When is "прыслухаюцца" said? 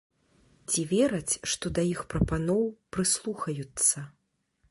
2.97-3.97